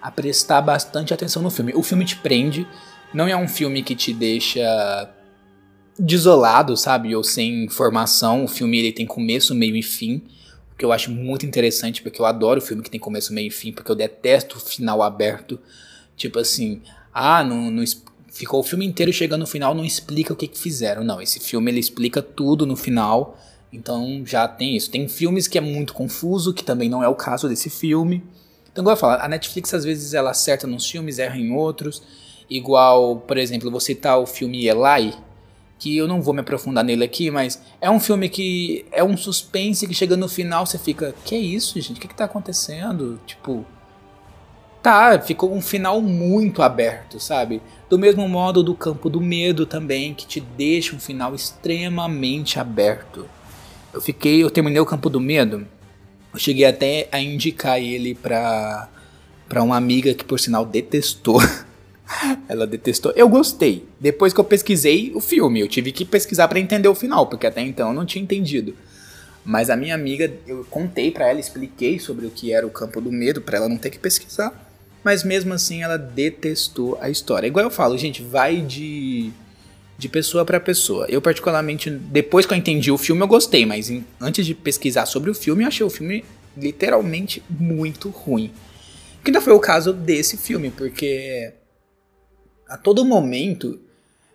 a 0.00 0.10
prestar 0.10 0.60
bastante 0.60 1.12
atenção 1.12 1.42
no 1.42 1.50
filme. 1.50 1.72
O 1.74 1.82
filme 1.82 2.04
te 2.04 2.16
prende, 2.16 2.66
não 3.12 3.26
é 3.26 3.36
um 3.36 3.48
filme 3.48 3.82
que 3.82 3.94
te 3.94 4.12
deixa 4.12 5.10
desolado, 5.98 6.76
sabe? 6.76 7.14
Ou 7.14 7.24
sem 7.24 7.64
informação. 7.64 8.44
O 8.44 8.48
filme 8.48 8.78
ele 8.78 8.92
tem 8.92 9.06
começo, 9.06 9.54
meio 9.54 9.76
e 9.76 9.82
fim. 9.82 10.22
Que 10.78 10.84
eu 10.84 10.92
acho 10.92 11.10
muito 11.10 11.44
interessante, 11.44 12.00
porque 12.00 12.20
eu 12.20 12.24
adoro 12.24 12.62
filme 12.62 12.82
que 12.82 12.90
tem 12.90 13.00
começo, 13.00 13.34
meio 13.34 13.48
e 13.48 13.50
fim, 13.50 13.72
porque 13.72 13.90
eu 13.90 13.96
detesto 13.96 14.56
o 14.56 14.60
final 14.60 15.02
aberto. 15.02 15.58
Tipo 16.16 16.38
assim, 16.38 16.80
ah, 17.12 17.44
não, 17.44 17.70
não 17.70 17.84
ficou 18.28 18.60
o 18.60 18.62
filme 18.62 18.86
inteiro 18.86 19.12
chegando 19.12 19.40
no 19.40 19.46
final, 19.46 19.74
não 19.74 19.84
explica 19.84 20.32
o 20.32 20.36
que, 20.36 20.46
que 20.46 20.58
fizeram. 20.58 21.02
Não, 21.02 21.20
esse 21.20 21.40
filme 21.40 21.70
ele 21.70 21.80
explica 21.80 22.22
tudo 22.22 22.64
no 22.64 22.76
final. 22.76 23.36
Então 23.72 24.22
já 24.24 24.46
tem 24.46 24.76
isso. 24.76 24.90
Tem 24.90 25.08
filmes 25.08 25.48
que 25.48 25.58
é 25.58 25.60
muito 25.60 25.92
confuso, 25.92 26.54
que 26.54 26.64
também 26.64 26.88
não 26.88 27.02
é 27.02 27.08
o 27.08 27.14
caso 27.14 27.48
desse 27.48 27.68
filme. 27.68 28.22
Então, 28.70 28.82
igual 28.82 28.94
eu 28.94 29.00
falo, 29.00 29.20
a 29.20 29.28
Netflix 29.28 29.74
às 29.74 29.84
vezes 29.84 30.14
ela 30.14 30.30
acerta 30.30 30.66
nos 30.66 30.88
filmes, 30.88 31.18
erra 31.18 31.36
em 31.36 31.52
outros. 31.52 32.02
Igual, 32.48 33.16
por 33.16 33.36
exemplo, 33.36 33.70
você 33.70 33.94
tá 33.94 34.16
o 34.16 34.26
filme 34.26 34.66
Eli, 34.66 35.14
que 35.78 35.96
eu 35.96 36.08
não 36.08 36.20
vou 36.20 36.34
me 36.34 36.40
aprofundar 36.40 36.82
nele 36.82 37.04
aqui, 37.04 37.30
mas 37.30 37.62
é 37.80 37.88
um 37.88 38.00
filme 38.00 38.28
que 38.28 38.84
é 38.90 39.02
um 39.04 39.16
suspense 39.16 39.86
que 39.86 39.94
chega 39.94 40.16
no 40.16 40.28
final 40.28 40.66
você 40.66 40.78
fica, 40.78 41.14
que 41.24 41.34
é 41.34 41.38
isso, 41.38 41.80
gente? 41.80 41.98
O 41.98 42.00
que, 42.00 42.08
que 42.08 42.14
tá 42.14 42.24
acontecendo? 42.24 43.20
Tipo, 43.24 43.64
tá, 44.82 45.20
ficou 45.20 45.54
um 45.54 45.60
final 45.60 46.00
muito 46.00 46.62
aberto, 46.62 47.20
sabe? 47.20 47.62
Do 47.88 47.98
mesmo 47.98 48.28
modo 48.28 48.62
do 48.62 48.74
Campo 48.74 49.08
do 49.08 49.20
Medo 49.20 49.64
também, 49.66 50.14
que 50.14 50.26
te 50.26 50.40
deixa 50.40 50.96
um 50.96 51.00
final 51.00 51.34
extremamente 51.34 52.58
aberto. 52.58 53.28
Eu 53.92 54.00
fiquei, 54.00 54.42
eu 54.42 54.50
terminei 54.50 54.80
o 54.80 54.86
Campo 54.86 55.08
do 55.08 55.20
Medo, 55.20 55.66
eu 56.32 56.38
cheguei 56.38 56.64
até 56.64 57.08
a 57.12 57.20
indicar 57.20 57.80
ele 57.80 58.14
pra, 58.14 58.88
pra 59.48 59.62
uma 59.62 59.76
amiga 59.76 60.12
que 60.12 60.24
por 60.24 60.40
sinal 60.40 60.66
detestou. 60.66 61.40
Ela 62.48 62.66
detestou. 62.66 63.12
Eu 63.14 63.28
gostei. 63.28 63.86
Depois 64.00 64.32
que 64.32 64.40
eu 64.40 64.44
pesquisei 64.44 65.12
o 65.14 65.20
filme, 65.20 65.60
eu 65.60 65.68
tive 65.68 65.92
que 65.92 66.04
pesquisar 66.04 66.48
para 66.48 66.58
entender 66.58 66.88
o 66.88 66.94
final, 66.94 67.26
porque 67.26 67.46
até 67.46 67.60
então 67.60 67.88
eu 67.88 67.94
não 67.94 68.06
tinha 68.06 68.22
entendido. 68.22 68.74
Mas 69.44 69.70
a 69.70 69.76
minha 69.76 69.94
amiga, 69.94 70.32
eu 70.46 70.64
contei 70.70 71.10
para 71.10 71.28
ela, 71.28 71.40
expliquei 71.40 71.98
sobre 71.98 72.26
o 72.26 72.30
que 72.30 72.52
era 72.52 72.66
o 72.66 72.70
campo 72.70 73.00
do 73.00 73.10
medo, 73.10 73.40
para 73.40 73.58
ela 73.58 73.68
não 73.68 73.78
ter 73.78 73.90
que 73.90 73.98
pesquisar. 73.98 74.52
Mas 75.04 75.22
mesmo 75.22 75.54
assim 75.54 75.82
ela 75.82 75.96
detestou 75.96 76.98
a 77.00 77.08
história. 77.08 77.46
Igual 77.46 77.64
eu 77.64 77.70
falo, 77.70 77.96
gente, 77.96 78.22
vai 78.22 78.60
de 78.60 79.32
de 79.98 80.08
pessoa 80.08 80.44
para 80.44 80.60
pessoa. 80.60 81.06
Eu, 81.08 81.20
particularmente, 81.20 81.90
depois 81.90 82.46
que 82.46 82.54
eu 82.54 82.56
entendi 82.56 82.90
o 82.90 82.96
filme, 82.96 83.20
eu 83.20 83.26
gostei, 83.26 83.66
mas 83.66 83.90
em, 83.90 84.06
antes 84.20 84.46
de 84.46 84.54
pesquisar 84.54 85.06
sobre 85.06 85.28
o 85.28 85.34
filme, 85.34 85.64
eu 85.64 85.68
achei 85.68 85.84
o 85.84 85.90
filme 85.90 86.24
literalmente 86.56 87.42
muito 87.50 88.08
ruim. 88.08 88.52
Que 89.24 89.30
ainda 89.30 89.40
foi 89.40 89.52
o 89.52 89.58
caso 89.58 89.92
desse 89.92 90.36
filme, 90.36 90.70
porque 90.70 91.52
a 92.68 92.76
todo 92.76 93.04
momento. 93.04 93.80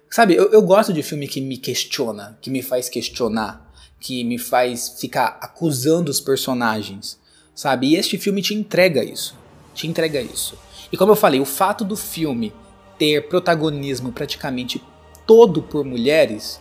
Sabe, 0.10 0.36
eu, 0.36 0.52
eu 0.52 0.62
gosto 0.62 0.94
de 0.94 1.02
filme 1.02 1.28
que 1.28 1.42
me 1.42 1.58
questiona, 1.58 2.38
que 2.42 2.50
me 2.50 2.62
faz 2.62 2.90
questionar, 2.90 3.72
que 4.00 4.24
me 4.24 4.38
faz 4.38 4.96
ficar 5.00 5.38
acusando 5.42 6.12
os 6.12 6.20
personagens, 6.20 7.20
sabe? 7.56 7.88
E 7.88 7.96
este 7.96 8.18
filme 8.18 8.42
te 8.42 8.54
entrega 8.54 9.04
isso. 9.04 9.36
Te 9.74 9.88
entrega 9.88 10.22
isso. 10.22 10.58
E 10.92 10.98
como 10.98 11.12
eu 11.12 11.16
falei, 11.16 11.40
o 11.40 11.46
fato 11.46 11.84
do 11.84 11.98
filme 11.98 12.54
ter 12.98 13.28
protagonismo 13.28 14.12
praticamente 14.12 14.82
todo 15.26 15.64
por 15.64 15.84
mulheres 15.84 16.60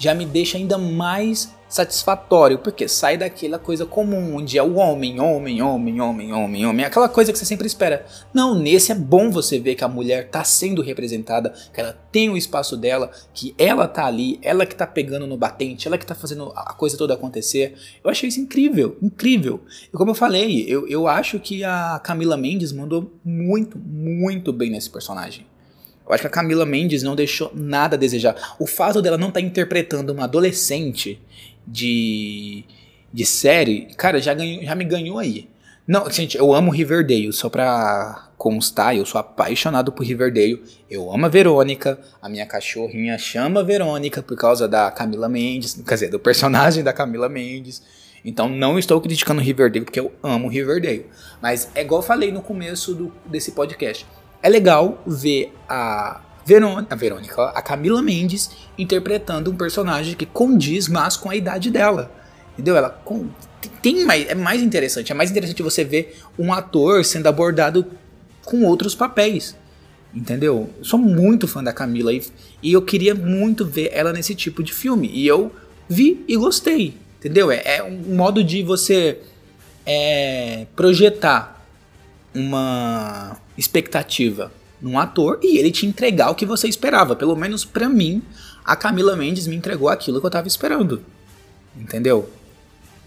já 0.00 0.14
me 0.14 0.24
deixa 0.24 0.56
ainda 0.56 0.78
mais 0.78 1.54
satisfatório, 1.68 2.58
porque 2.58 2.88
sai 2.88 3.16
daquela 3.16 3.58
coisa 3.58 3.86
comum, 3.86 4.34
onde 4.34 4.58
é 4.58 4.62
o 4.62 4.74
homem, 4.74 5.20
homem, 5.20 5.62
homem, 5.62 6.00
homem, 6.00 6.32
homem, 6.32 6.66
homem, 6.66 6.84
aquela 6.84 7.08
coisa 7.08 7.30
que 7.30 7.38
você 7.38 7.44
sempre 7.44 7.66
espera. 7.66 8.04
Não, 8.34 8.58
nesse 8.58 8.90
é 8.90 8.94
bom 8.94 9.30
você 9.30 9.60
ver 9.60 9.76
que 9.76 9.84
a 9.84 9.88
mulher 9.88 10.30
tá 10.30 10.42
sendo 10.42 10.82
representada, 10.82 11.54
que 11.72 11.80
ela 11.80 11.96
tem 12.10 12.28
o 12.28 12.36
espaço 12.36 12.76
dela, 12.76 13.12
que 13.32 13.54
ela 13.56 13.86
tá 13.86 14.06
ali, 14.06 14.40
ela 14.42 14.66
que 14.66 14.74
tá 14.74 14.86
pegando 14.86 15.26
no 15.26 15.36
batente, 15.36 15.86
ela 15.86 15.98
que 15.98 16.06
tá 16.06 16.14
fazendo 16.14 16.50
a 16.56 16.72
coisa 16.72 16.96
toda 16.96 17.14
acontecer. 17.14 17.76
Eu 18.02 18.10
achei 18.10 18.28
isso 18.30 18.40
incrível, 18.40 18.96
incrível. 19.00 19.60
E 19.92 19.96
como 19.96 20.10
eu 20.10 20.14
falei, 20.14 20.64
eu, 20.66 20.88
eu 20.88 21.06
acho 21.06 21.38
que 21.38 21.62
a 21.62 22.00
Camila 22.02 22.38
Mendes 22.38 22.72
mandou 22.72 23.12
muito, 23.22 23.78
muito 23.78 24.50
bem 24.52 24.70
nesse 24.70 24.88
personagem. 24.90 25.46
Eu 26.10 26.14
acho 26.14 26.22
que 26.22 26.26
a 26.26 26.30
Camila 26.30 26.66
Mendes 26.66 27.04
não 27.04 27.14
deixou 27.14 27.52
nada 27.54 27.94
a 27.94 27.98
desejar. 27.98 28.56
O 28.58 28.66
fato 28.66 29.00
dela 29.00 29.16
não 29.16 29.28
estar 29.28 29.40
tá 29.40 29.46
interpretando 29.46 30.10
uma 30.12 30.24
adolescente 30.24 31.20
de, 31.64 32.64
de 33.12 33.24
série, 33.24 33.86
cara, 33.96 34.20
já, 34.20 34.34
ganhou, 34.34 34.64
já 34.64 34.74
me 34.74 34.84
ganhou 34.84 35.20
aí. 35.20 35.48
Não, 35.86 36.10
gente, 36.10 36.36
eu 36.36 36.52
amo 36.52 36.72
Riverdale, 36.72 37.32
só 37.32 37.48
pra 37.48 38.28
constar, 38.36 38.96
eu 38.96 39.06
sou 39.06 39.20
apaixonado 39.20 39.92
por 39.92 40.04
Riverdale. 40.04 40.60
Eu 40.90 41.12
amo 41.12 41.26
a 41.26 41.28
Verônica, 41.28 41.96
a 42.20 42.28
minha 42.28 42.44
cachorrinha 42.44 43.16
chama 43.16 43.62
Verônica 43.62 44.20
por 44.20 44.36
causa 44.36 44.66
da 44.66 44.90
Camila 44.90 45.28
Mendes, 45.28 45.74
quer 45.74 45.94
dizer, 45.94 46.10
do 46.10 46.18
personagem 46.18 46.82
da 46.82 46.92
Camila 46.92 47.28
Mendes. 47.28 47.82
Então 48.24 48.48
não 48.48 48.78
estou 48.80 49.00
criticando 49.00 49.40
Riverdale 49.40 49.84
porque 49.84 50.00
eu 50.00 50.12
amo 50.24 50.48
Riverdale. 50.48 51.06
Mas 51.40 51.70
é 51.72 51.82
igual 51.82 52.00
eu 52.00 52.06
falei 52.06 52.32
no 52.32 52.42
começo 52.42 52.94
do, 52.94 53.12
desse 53.26 53.52
podcast. 53.52 54.04
É 54.42 54.48
legal 54.48 55.02
ver 55.06 55.52
a 55.68 56.20
Verônica, 56.44 56.94
a 56.94 56.96
Verônica, 56.96 57.42
a 57.42 57.62
Camila 57.62 58.02
Mendes 58.02 58.50
interpretando 58.78 59.50
um 59.50 59.56
personagem 59.56 60.14
que 60.14 60.26
condiz 60.26 60.88
mais 60.88 61.16
com 61.16 61.30
a 61.30 61.36
idade 61.36 61.70
dela. 61.70 62.10
Entendeu? 62.52 62.76
Ela 62.76 62.90
com, 62.90 63.28
tem 63.82 64.04
mais, 64.04 64.28
é 64.28 64.34
mais 64.34 64.62
interessante, 64.62 65.12
é 65.12 65.14
mais 65.14 65.30
interessante 65.30 65.62
você 65.62 65.84
ver 65.84 66.18
um 66.38 66.52
ator 66.52 67.04
sendo 67.04 67.26
abordado 67.28 67.86
com 68.44 68.64
outros 68.64 68.94
papéis. 68.94 69.56
Entendeu? 70.12 70.68
Eu 70.78 70.84
sou 70.84 70.98
muito 70.98 71.46
fã 71.46 71.62
da 71.62 71.72
Camila 71.72 72.12
e, 72.12 72.22
e 72.62 72.72
eu 72.72 72.82
queria 72.82 73.14
muito 73.14 73.64
ver 73.64 73.90
ela 73.92 74.12
nesse 74.12 74.34
tipo 74.34 74.62
de 74.62 74.72
filme. 74.72 75.08
E 75.12 75.26
eu 75.26 75.52
vi 75.88 76.24
e 76.26 76.36
gostei. 76.36 76.96
Entendeu? 77.18 77.50
É, 77.50 77.62
é 77.64 77.82
um 77.82 78.16
modo 78.16 78.42
de 78.42 78.62
você 78.62 79.20
é, 79.86 80.66
projetar 80.74 81.64
uma 82.34 83.36
expectativa 83.60 84.50
num 84.80 84.98
ator 84.98 85.38
e 85.42 85.58
ele 85.58 85.70
te 85.70 85.86
entregar 85.86 86.30
o 86.30 86.34
que 86.34 86.46
você 86.46 86.66
esperava. 86.66 87.14
Pelo 87.14 87.36
menos 87.36 87.64
para 87.64 87.88
mim, 87.88 88.22
a 88.64 88.74
Camila 88.74 89.14
Mendes 89.14 89.46
me 89.46 89.54
entregou 89.54 89.88
aquilo 89.88 90.18
que 90.18 90.26
eu 90.26 90.30
tava 90.30 90.48
esperando. 90.48 91.04
Entendeu? 91.76 92.28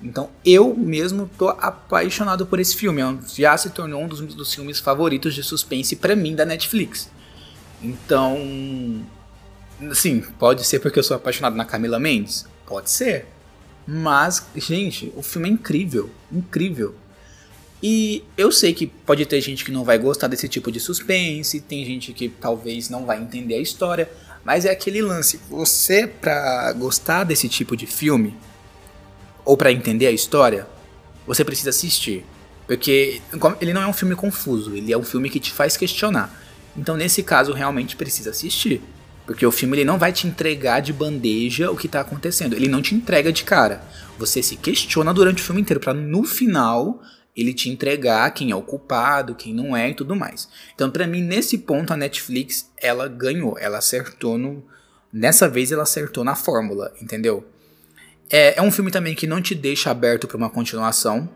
Então 0.02 0.30
eu 0.46 0.76
mesmo 0.76 1.30
tô 1.38 1.50
apaixonado 1.50 2.46
por 2.46 2.60
esse 2.60 2.76
filme. 2.76 3.02
É 3.02 3.18
já 3.36 3.58
se 3.58 3.72
tornou 3.72 4.04
um 4.04 4.08
dos, 4.08 4.22
dos 4.36 4.54
filmes 4.54 4.80
favoritos 4.80 5.34
de 5.34 5.42
suspense 5.42 5.96
para 5.96 6.16
mim 6.16 6.36
da 6.36 6.46
Netflix. 6.46 7.10
Então, 7.82 8.38
assim, 9.90 10.22
pode 10.38 10.64
ser 10.66 10.80
porque 10.80 11.00
eu 11.00 11.04
sou 11.04 11.18
apaixonado 11.18 11.56
na 11.56 11.66
Camila 11.66 12.00
Mendes? 12.00 12.46
Pode 12.66 12.92
ser. 12.92 13.26
Mas, 13.86 14.46
gente, 14.56 15.12
o 15.18 15.22
filme 15.22 15.50
é 15.50 15.52
incrível, 15.52 16.10
incrível. 16.32 16.96
E 17.84 18.24
eu 18.38 18.50
sei 18.50 18.74
que 18.74 18.88
pode 18.88 19.26
ter 19.26 19.42
gente 19.42 19.66
que 19.66 19.72
não 19.72 19.84
vai 19.84 19.98
gostar 19.98 20.30
desse 20.30 20.48
tipo 20.48 20.72
de 20.72 20.80
suspense, 20.80 21.60
tem 21.60 21.84
gente 21.84 22.14
que 22.14 22.30
talvez 22.30 22.90
não 22.90 23.06
vai 23.06 23.22
entender 23.22 23.56
a 23.56 23.60
história, 23.60 24.10
mas 24.46 24.64
é 24.64 24.72
aquele 24.72 25.02
lance, 25.02 25.42
você 25.50 26.08
para 26.08 26.72
gostar 26.72 27.26
desse 27.26 27.50
tipo 27.50 27.76
de 27.76 27.86
filme 27.86 28.34
ou 29.44 29.58
para 29.58 29.70
entender 29.70 30.08
a 30.08 30.12
história, 30.12 30.66
você 31.28 31.44
precisa 31.44 31.72
assistir, 31.72 32.26
porque 32.66 33.22
ele 33.60 33.74
não 33.74 33.82
é 33.82 33.88
um 33.88 33.92
filme 33.92 34.16
confuso, 34.16 34.74
ele 34.74 34.94
é 34.94 34.98
um 34.98 35.04
filme 35.04 35.30
que 35.30 35.40
te 35.40 35.52
faz 35.52 35.76
questionar. 35.76 36.42
Então 36.78 36.96
nesse 36.96 37.22
caso 37.22 37.52
realmente 37.52 37.98
precisa 37.98 38.30
assistir, 38.30 38.82
porque 39.26 39.46
o 39.46 39.52
filme 39.52 39.76
ele 39.76 39.86
não 39.86 40.00
vai 40.00 40.14
te 40.14 40.26
entregar 40.26 40.80
de 40.80 40.94
bandeja 40.94 41.70
o 41.70 41.76
que 41.76 41.88
está 41.88 42.00
acontecendo, 42.00 42.56
ele 42.56 42.70
não 42.70 42.82
te 42.82 42.96
entrega 42.96 43.30
de 43.30 43.44
cara. 43.44 43.84
Você 44.18 44.42
se 44.42 44.56
questiona 44.56 45.14
durante 45.14 45.42
o 45.42 45.46
filme 45.46 45.60
inteiro 45.60 45.82
para 45.82 45.94
no 45.94 46.24
final 46.24 47.02
ele 47.36 47.54
te 47.54 47.70
entregar 47.70 48.30
quem 48.32 48.52
é 48.52 48.56
o 48.56 48.62
culpado, 48.62 49.36
quem 49.36 49.54
não 49.54 49.76
é 49.76 49.90
e 49.90 49.94
tudo 49.94 50.16
mais. 50.16 50.48
Então, 50.76 50.90
para 50.90 51.08
mim, 51.08 51.22
nesse 51.22 51.58
ponto, 51.58 51.92
a 51.92 51.98
Netflix, 51.98 52.72
ela 52.78 53.08
ganhou, 53.08 53.58
ela 53.58 53.80
acertou 53.80 54.38
no... 54.38 54.64
Nessa 55.12 55.48
vez, 55.48 55.72
ela 55.72 55.84
acertou 55.84 56.24
na 56.24 56.36
fórmula, 56.36 56.94
entendeu? 57.02 57.46
É, 58.30 58.58
é 58.58 58.62
um 58.62 58.72
filme 58.72 58.90
também 58.90 59.14
que 59.14 59.28
não 59.28 59.42
te 59.42 59.54
deixa 59.54 59.92
aberto 59.92 60.28
para 60.28 60.38
uma 60.38 60.50
continuação. 60.50 61.30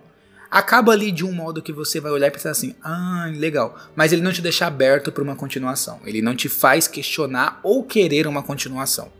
Acaba 0.50 0.94
ali 0.94 1.12
de 1.12 1.26
um 1.26 1.32
modo 1.32 1.62
que 1.62 1.74
você 1.74 2.00
vai 2.00 2.12
olhar 2.12 2.28
e 2.28 2.32
pensar 2.32 2.52
assim, 2.52 2.74
ah, 2.82 3.30
legal. 3.36 3.78
Mas 3.96 4.14
ele 4.14 4.22
não 4.22 4.32
te 4.32 4.42
deixa 4.42 4.66
aberto 4.66 5.12
para 5.12 5.24
uma 5.24 5.36
continuação. 5.36 6.00
Ele 6.06 6.22
não 6.22 6.36
te 6.36 6.48
faz 6.48 6.88
questionar 6.88 7.60
ou 7.62 7.84
querer 7.84 8.28
uma 8.28 8.42
continuação. 8.42 9.12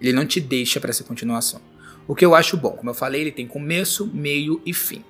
Ele 0.00 0.12
não 0.12 0.26
te 0.26 0.40
deixa 0.40 0.78
para 0.78 0.90
essa 0.90 1.02
continuação. 1.02 1.60
O 2.06 2.14
que 2.14 2.24
eu 2.24 2.34
acho 2.34 2.56
bom, 2.56 2.72
como 2.72 2.90
eu 2.90 2.94
falei, 2.94 3.22
ele 3.22 3.32
tem 3.32 3.46
começo, 3.46 4.06
meio 4.12 4.60
e 4.64 4.72
fim. 4.72 5.02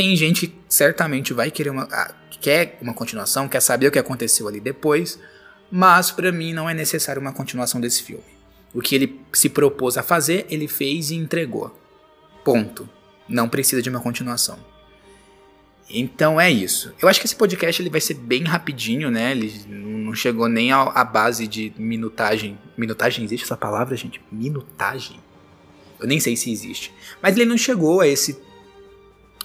Tem 0.00 0.16
gente 0.16 0.46
que 0.46 0.54
certamente 0.66 1.34
vai 1.34 1.50
querer 1.50 1.68
uma. 1.68 1.86
Ah, 1.92 2.14
quer 2.40 2.78
uma 2.80 2.94
continuação, 2.94 3.46
quer 3.46 3.60
saber 3.60 3.88
o 3.88 3.90
que 3.90 3.98
aconteceu 3.98 4.48
ali 4.48 4.58
depois, 4.58 5.20
mas 5.70 6.10
para 6.10 6.32
mim 6.32 6.54
não 6.54 6.70
é 6.70 6.72
necessário 6.72 7.20
uma 7.20 7.34
continuação 7.34 7.78
desse 7.78 8.02
filme. 8.02 8.24
O 8.72 8.80
que 8.80 8.94
ele 8.94 9.20
se 9.30 9.50
propôs 9.50 9.98
a 9.98 10.02
fazer, 10.02 10.46
ele 10.48 10.66
fez 10.66 11.10
e 11.10 11.16
entregou. 11.16 11.78
Ponto. 12.42 12.88
Não 13.28 13.46
precisa 13.46 13.82
de 13.82 13.90
uma 13.90 14.00
continuação. 14.00 14.58
Então 15.90 16.40
é 16.40 16.50
isso. 16.50 16.94
Eu 16.98 17.06
acho 17.06 17.20
que 17.20 17.26
esse 17.26 17.36
podcast 17.36 17.82
ele 17.82 17.90
vai 17.90 18.00
ser 18.00 18.14
bem 18.14 18.44
rapidinho, 18.44 19.10
né? 19.10 19.32
Ele 19.32 19.52
não 19.68 20.14
chegou 20.14 20.48
nem 20.48 20.72
à 20.72 21.04
base 21.04 21.46
de 21.46 21.74
minutagem. 21.76 22.58
Minutagem 22.74 23.22
existe 23.22 23.44
essa 23.44 23.54
palavra, 23.54 23.94
gente? 23.98 24.18
Minutagem? 24.32 25.20
Eu 26.00 26.06
nem 26.06 26.18
sei 26.18 26.38
se 26.38 26.50
existe. 26.50 26.90
Mas 27.20 27.36
ele 27.36 27.44
não 27.44 27.58
chegou 27.58 28.00
a 28.00 28.08
esse 28.08 28.48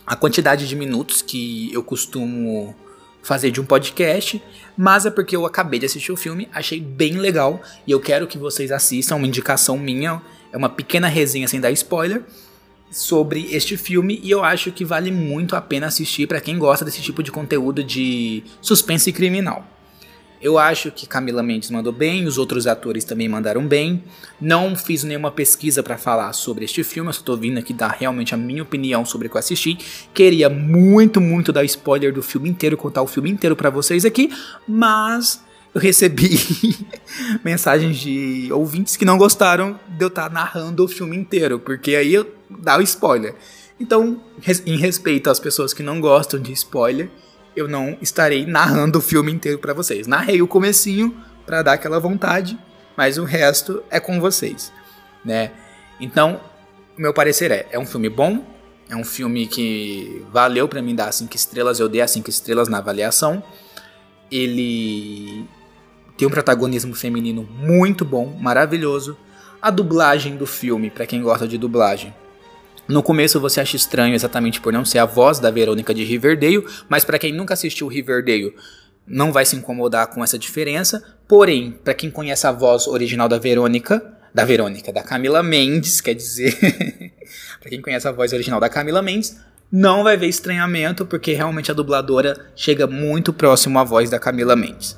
a 0.06 0.16
quantidade 0.16 0.68
de 0.68 0.76
minutos 0.76 1.22
que 1.22 1.74
eu 1.74 1.84
costumo 1.84 2.76
fazer 3.24 3.50
de 3.50 3.60
um 3.60 3.66
podcast, 3.66 4.42
mas 4.78 5.06
é 5.06 5.10
porque 5.10 5.36
eu 5.36 5.46
acabei 5.46 5.80
de 5.80 5.88
assistir 5.88 6.12
o 6.12 6.18
filme, 6.18 6.48
achei 6.54 6.80
bem 6.80 7.14
legal 7.18 7.60
e 7.88 7.92
eu 7.92 8.00
quero 8.00 8.28
que 8.28 8.38
vocês 8.38 8.72
assistam, 8.72 9.16
uma 9.16 9.26
indicação 9.26 9.78
minha, 9.78 10.22
é 10.54 10.58
uma 10.58 10.70
pequena 10.70 11.08
resenha 11.08 11.48
sem 11.48 11.60
dar 11.60 11.72
spoiler 11.72 12.22
sobre 12.92 13.48
este 13.52 13.78
filme 13.78 14.20
e 14.24 14.30
eu 14.30 14.44
acho 14.44 14.72
que 14.72 14.86
vale 14.86 15.12
muito 15.12 15.56
a 15.56 15.62
pena 15.62 15.88
assistir 15.88 16.28
para 16.28 16.40
quem 16.40 16.60
gosta 16.60 16.86
desse 16.86 17.02
tipo 17.02 17.24
de 17.24 17.32
conteúdo 17.32 17.84
de 17.84 18.44
suspense 18.62 19.12
criminal. 19.12 19.75
Eu 20.42 20.58
acho 20.58 20.92
que 20.92 21.08
Camila 21.08 21.42
Mendes 21.42 21.72
mandou 21.72 21.94
bem, 21.94 22.26
os 22.26 22.38
outros 22.38 22.68
atores 22.68 23.04
também 23.04 23.28
mandaram 23.28 23.66
bem. 23.66 24.04
Não 24.40 24.76
fiz 24.76 25.04
nenhuma 25.04 25.32
pesquisa 25.32 25.82
para 25.82 25.98
falar 25.98 26.32
sobre 26.34 26.66
este 26.66 26.84
filme, 26.84 27.10
eu 27.10 27.14
só 27.14 27.22
tô 27.22 27.38
vindo 27.38 27.58
aqui 27.58 27.74
dar 27.74 27.90
realmente 27.90 28.34
a 28.34 28.38
minha 28.38 28.62
opinião 28.62 29.06
sobre 29.06 29.28
o 29.28 29.30
que 29.30 29.38
eu 29.38 29.40
assisti. 29.40 29.78
Queria 30.14 30.50
muito, 30.50 31.20
muito 31.22 31.52
dar 31.52 31.64
spoiler 31.64 32.14
do 32.14 32.22
filme 32.22 32.50
inteiro, 32.50 32.78
contar 32.78 33.02
o 33.02 33.08
filme 33.08 33.30
inteiro 33.30 33.56
para 33.56 33.70
vocês 33.70 34.06
aqui, 34.06 34.30
mas 34.68 35.44
eu 35.74 35.82
recebi 35.82 36.38
mensagens 37.44 37.98
de 37.98 38.50
ouvintes 38.52 38.96
que 38.96 39.04
não 39.04 39.18
gostaram 39.18 39.80
de 39.90 40.04
eu 40.04 40.10
estar 40.10 40.30
tá 40.30 40.30
narrando 40.30 40.84
o 40.84 40.88
filme 40.88 41.18
inteiro, 41.18 41.60
porque 41.60 41.96
aí 41.96 42.14
eu 42.14 42.30
dá 42.50 42.78
o 42.78 42.82
spoiler. 42.82 43.36
Então, 43.80 44.22
em 44.66 44.78
respeito 44.78 45.30
às 45.30 45.40
pessoas 45.40 45.74
que 45.74 45.84
não 45.84 46.00
gostam 46.00 46.40
de 46.40 46.52
spoiler, 46.54 47.10
eu 47.56 47.68
não 47.68 47.98
estarei 48.02 48.46
narrando 48.46 49.00
o 49.00 49.02
filme 49.02 49.32
inteiro 49.32 49.60
para 49.60 49.74
vocês. 49.74 50.08
Narrei 50.08 50.42
o 50.42 50.48
comecinho 50.48 51.16
para 51.46 51.62
dar 51.62 51.74
aquela 51.74 52.00
vontade, 52.00 52.58
mas 52.98 53.18
o 53.18 53.24
resto 53.24 53.84
é 53.90 54.00
com 54.00 54.20
vocês, 54.20 54.72
né? 55.24 55.52
Então, 56.00 56.42
meu 56.98 57.14
parecer 57.14 57.52
é, 57.52 57.68
é 57.72 57.80
um 57.80 57.86
filme 57.86 58.10
bom, 58.10 58.44
é 58.90 58.96
um 58.96 59.04
filme 59.04 59.48
que 59.48 60.26
valeu 60.32 60.68
para 60.68 60.82
mim 60.82 60.94
dar 60.94 61.12
5 61.12 61.36
estrelas, 61.36 61.80
eu 61.80 61.90
dei 61.90 62.02
as 62.02 62.12
5 62.12 62.30
estrelas 62.30 62.68
na 62.68 62.78
avaliação. 62.78 63.44
Ele 64.32 65.46
tem 66.18 66.28
um 66.28 66.32
protagonismo 66.32 66.94
feminino 66.94 67.44
muito 67.44 68.06
bom, 68.06 68.38
maravilhoso. 68.40 69.18
A 69.62 69.70
dublagem 69.72 70.36
do 70.36 70.46
filme, 70.46 70.90
para 70.90 71.06
quem 71.06 71.22
gosta 71.22 71.48
de 71.48 71.58
dublagem. 71.58 72.14
No 72.88 73.02
começo 73.02 73.40
você 73.40 73.60
acha 73.60 73.76
estranho 73.76 74.14
exatamente 74.14 74.62
por 74.62 74.72
não 74.72 74.86
ser 74.86 75.00
a 75.00 75.06
voz 75.06 75.40
da 75.40 75.50
Verônica 75.50 75.94
de 75.94 76.04
Riverdale, 76.04 76.64
mas 76.88 77.04
para 77.04 77.18
quem 77.18 77.34
nunca 77.34 77.56
assistiu 77.56 77.88
Riverdale, 77.88 78.54
não 79.08 79.32
vai 79.32 79.46
se 79.46 79.56
incomodar 79.56 80.08
com 80.08 80.24
essa 80.24 80.38
diferença. 80.38 81.04
Porém, 81.28 81.72
para 81.84 81.96
quem 81.96 82.12
conhece 82.12 82.46
a 82.46 82.52
voz 82.52 82.88
original 82.88 83.28
da 83.28 83.40
Verônica, 83.40 84.04
da 84.34 84.46
Verônica, 84.46 84.94
da 84.94 85.02
Camila 85.02 85.42
Mendes, 85.42 86.00
quer 86.00 86.14
dizer, 86.14 86.56
para 87.60 87.70
quem 87.70 87.82
conhece 87.82 88.08
a 88.08 88.12
voz 88.12 88.34
original 88.34 88.60
da 88.60 88.70
Camila 88.70 89.02
Mendes, 89.02 89.40
não 89.72 90.04
vai 90.04 90.16
ver 90.16 90.28
estranhamento, 90.28 91.06
porque 91.06 91.34
realmente 91.34 91.72
a 91.72 91.74
dubladora 91.74 92.52
chega 92.56 92.86
muito 92.86 93.34
próximo 93.34 93.80
à 93.80 93.84
voz 93.84 94.12
da 94.12 94.20
Camila 94.20 94.56
Mendes. 94.56 94.98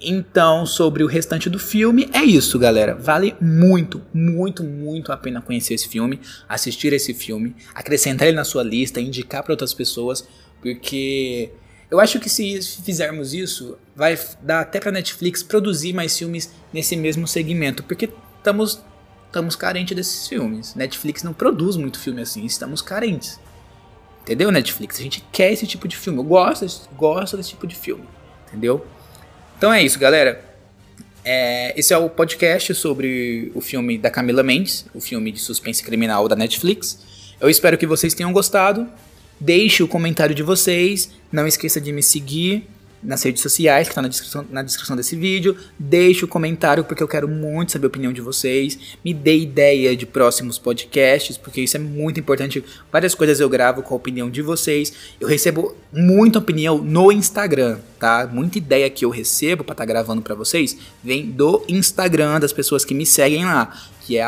Então, 0.00 0.64
sobre 0.64 1.02
o 1.02 1.06
restante 1.06 1.50
do 1.50 1.58
filme, 1.58 2.08
é 2.12 2.22
isso, 2.22 2.58
galera. 2.58 2.94
Vale 2.94 3.34
muito, 3.40 4.00
muito, 4.14 4.62
muito 4.62 5.10
a 5.10 5.16
pena 5.16 5.42
conhecer 5.42 5.74
esse 5.74 5.88
filme, 5.88 6.20
assistir 6.48 6.92
esse 6.92 7.12
filme, 7.12 7.54
acrescentar 7.74 8.28
ele 8.28 8.36
na 8.36 8.44
sua 8.44 8.62
lista, 8.62 9.00
indicar 9.00 9.42
para 9.42 9.52
outras 9.52 9.74
pessoas, 9.74 10.26
porque 10.62 11.50
eu 11.90 11.98
acho 11.98 12.20
que 12.20 12.28
se 12.28 12.60
fizermos 12.84 13.34
isso, 13.34 13.76
vai 13.96 14.18
dar 14.42 14.60
até 14.60 14.78
para 14.78 14.92
Netflix 14.92 15.42
produzir 15.42 15.92
mais 15.92 16.16
filmes 16.16 16.52
nesse 16.72 16.96
mesmo 16.96 17.26
segmento, 17.26 17.82
porque 17.82 18.08
estamos 18.36 18.80
estamos 19.26 19.54
carentes 19.54 19.94
desses 19.94 20.26
filmes. 20.26 20.74
Netflix 20.74 21.22
não 21.22 21.34
produz 21.34 21.76
muito 21.76 21.98
filme 21.98 22.22
assim, 22.22 22.44
estamos 22.46 22.80
carentes. 22.80 23.38
Entendeu, 24.22 24.50
Netflix? 24.50 24.98
A 24.98 25.02
gente 25.02 25.24
quer 25.32 25.52
esse 25.52 25.66
tipo 25.66 25.88
de 25.88 25.96
filme. 25.96 26.18
Eu 26.18 26.24
gosto, 26.24 26.66
gosto 26.94 27.36
desse 27.36 27.50
tipo 27.50 27.66
de 27.66 27.74
filme. 27.74 28.04
Entendeu? 28.46 28.86
Então 29.58 29.72
é 29.72 29.82
isso, 29.82 29.98
galera. 29.98 30.40
É, 31.24 31.74
esse 31.76 31.92
é 31.92 31.98
o 31.98 32.08
podcast 32.08 32.72
sobre 32.76 33.50
o 33.56 33.60
filme 33.60 33.98
da 33.98 34.08
Camila 34.08 34.44
Mendes, 34.44 34.86
o 34.94 35.00
filme 35.00 35.32
de 35.32 35.40
suspense 35.40 35.82
criminal 35.82 36.28
da 36.28 36.36
Netflix. 36.36 37.34
Eu 37.40 37.50
espero 37.50 37.76
que 37.76 37.84
vocês 37.84 38.14
tenham 38.14 38.32
gostado. 38.32 38.88
Deixe 39.40 39.82
o 39.82 39.88
comentário 39.88 40.32
de 40.32 40.44
vocês. 40.44 41.10
Não 41.32 41.44
esqueça 41.44 41.80
de 41.80 41.92
me 41.92 42.04
seguir 42.04 42.68
nas 43.02 43.22
redes 43.22 43.42
sociais, 43.42 43.86
que 43.86 43.92
está 43.92 44.02
na 44.02 44.08
descrição, 44.08 44.44
na 44.50 44.62
descrição 44.62 44.96
desse 44.96 45.16
vídeo. 45.16 45.56
Deixe 45.78 46.24
o 46.24 46.28
comentário, 46.28 46.84
porque 46.84 47.02
eu 47.02 47.08
quero 47.08 47.28
muito 47.28 47.72
saber 47.72 47.86
a 47.86 47.88
opinião 47.88 48.12
de 48.12 48.20
vocês. 48.20 48.78
Me 49.04 49.14
dê 49.14 49.38
ideia 49.38 49.96
de 49.96 50.06
próximos 50.06 50.58
podcasts, 50.58 51.36
porque 51.36 51.60
isso 51.60 51.76
é 51.76 51.80
muito 51.80 52.20
importante. 52.20 52.64
Várias 52.90 53.14
coisas 53.14 53.40
eu 53.40 53.48
gravo 53.48 53.82
com 53.82 53.94
a 53.94 53.96
opinião 53.96 54.30
de 54.30 54.42
vocês. 54.42 54.92
Eu 55.20 55.28
recebo 55.28 55.76
muita 55.92 56.38
opinião 56.38 56.78
no 56.78 57.10
Instagram, 57.12 57.78
tá? 57.98 58.28
Muita 58.30 58.58
ideia 58.58 58.90
que 58.90 59.04
eu 59.04 59.10
recebo 59.10 59.64
para 59.64 59.74
estar 59.74 59.86
tá 59.86 59.86
gravando 59.86 60.22
para 60.22 60.34
vocês 60.34 60.76
vem 61.02 61.30
do 61.30 61.64
Instagram 61.68 62.40
das 62.40 62.52
pessoas 62.52 62.84
que 62.84 62.94
me 62.94 63.06
seguem 63.06 63.44
lá, 63.44 63.76
que 64.02 64.16
é 64.16 64.22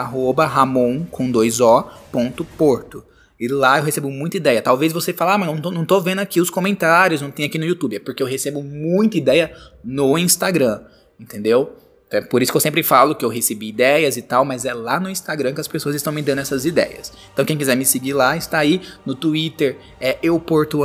ramon 0.46 1.04
com 1.10 1.30
dois 1.30 1.60
o, 1.60 1.82
ponto 2.10 2.44
porto. 2.44 3.04
E 3.40 3.49
lá 3.49 3.78
eu 3.78 3.85
recebo 3.85 4.11
muita 4.11 4.37
ideia. 4.37 4.61
Talvez 4.61 4.92
você 4.92 5.14
fale, 5.14 5.30
ah, 5.30 5.38
mas 5.38 5.49
não 5.49 5.59
tô, 5.59 5.70
não 5.70 5.87
tô 5.87 5.99
vendo 5.99 6.18
aqui 6.18 6.42
os 6.42 6.50
comentários, 6.50 7.23
não 7.23 7.30
tem 7.30 7.47
aqui 7.47 7.56
no 7.56 7.64
YouTube. 7.64 7.97
É 7.97 7.99
porque 7.99 8.23
eu 8.23 8.26
recebo 8.26 8.62
muita 8.62 9.16
ideia 9.16 9.50
no 9.82 10.18
Instagram, 10.18 10.82
entendeu? 11.18 11.75
Então 12.06 12.20
é 12.20 12.23
por 12.23 12.42
isso 12.42 12.52
que 12.52 12.56
eu 12.56 12.61
sempre 12.61 12.82
falo 12.82 13.14
que 13.14 13.25
eu 13.25 13.30
recebi 13.30 13.68
ideias 13.68 14.18
e 14.18 14.23
tal, 14.23 14.44
mas 14.44 14.66
é 14.66 14.75
lá 14.75 15.00
no 15.00 15.09
Instagram 15.09 15.54
que 15.54 15.61
as 15.61 15.68
pessoas 15.68 15.94
estão 15.94 16.12
me 16.12 16.20
dando 16.20 16.40
essas 16.40 16.66
ideias. 16.66 17.12
Então 17.32 17.44
quem 17.44 17.56
quiser 17.56 17.76
me 17.76 17.87
seguir 17.87 18.12
lá, 18.12 18.37
está 18.37 18.59
aí. 18.59 18.82
No 19.06 19.14
Twitter 19.14 19.78
é 19.99 20.18
euporto 20.23 20.80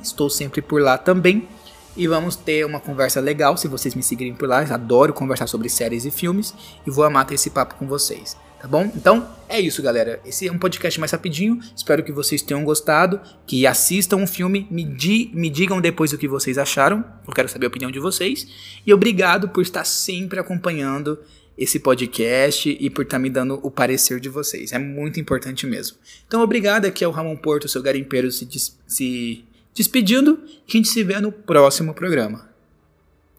estou 0.00 0.30
sempre 0.30 0.62
por 0.62 0.80
lá 0.80 0.96
também. 0.96 1.48
E 1.96 2.06
vamos 2.06 2.36
ter 2.36 2.64
uma 2.64 2.78
conversa 2.78 3.20
legal 3.20 3.56
se 3.56 3.66
vocês 3.66 3.96
me 3.96 4.02
seguirem 4.02 4.34
por 4.34 4.48
lá. 4.48 4.60
Adoro 4.60 5.12
conversar 5.12 5.48
sobre 5.48 5.68
séries 5.68 6.04
e 6.04 6.10
filmes 6.10 6.54
e 6.86 6.90
vou 6.90 7.04
amar 7.04 7.26
ter 7.26 7.34
esse 7.34 7.50
papo 7.50 7.74
com 7.74 7.88
vocês. 7.88 8.36
Tá 8.60 8.68
bom? 8.68 8.92
Então 8.94 9.26
é 9.48 9.58
isso, 9.58 9.82
galera. 9.82 10.20
Esse 10.24 10.46
é 10.46 10.52
um 10.52 10.58
podcast 10.58 11.00
mais 11.00 11.12
rapidinho. 11.12 11.58
Espero 11.74 12.04
que 12.04 12.12
vocês 12.12 12.42
tenham 12.42 12.62
gostado, 12.62 13.18
que 13.46 13.66
assistam 13.66 14.18
o 14.18 14.20
um 14.20 14.26
filme, 14.26 14.66
me, 14.70 14.84
di 14.84 15.30
me 15.32 15.48
digam 15.48 15.80
depois 15.80 16.12
o 16.12 16.18
que 16.18 16.28
vocês 16.28 16.58
acharam. 16.58 17.02
Eu 17.26 17.32
quero 17.32 17.48
saber 17.48 17.64
a 17.64 17.68
opinião 17.68 17.90
de 17.90 17.98
vocês. 17.98 18.46
E 18.86 18.92
obrigado 18.92 19.48
por 19.48 19.62
estar 19.62 19.84
sempre 19.84 20.38
acompanhando 20.38 21.18
esse 21.56 21.80
podcast 21.80 22.76
e 22.78 22.90
por 22.90 23.04
estar 23.04 23.18
me 23.18 23.30
dando 23.30 23.58
o 23.62 23.70
parecer 23.70 24.20
de 24.20 24.28
vocês. 24.28 24.72
É 24.72 24.78
muito 24.78 25.18
importante 25.18 25.66
mesmo. 25.66 25.96
Então, 26.26 26.42
obrigado. 26.42 26.84
Aqui 26.84 27.02
é 27.02 27.08
o 27.08 27.10
Ramon 27.10 27.36
Porto, 27.36 27.66
seu 27.66 27.82
garimpeiro, 27.82 28.30
se, 28.30 28.44
des 28.44 28.78
se 28.86 29.42
despedindo. 29.74 30.38
A 30.68 30.70
gente 30.70 30.88
se 30.88 31.02
vê 31.02 31.18
no 31.18 31.32
próximo 31.32 31.94
programa. 31.94 32.49